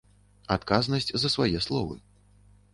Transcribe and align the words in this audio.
Адказнасць 0.55 1.13
за 1.25 1.33
свае 1.35 1.57
словы. 1.69 1.95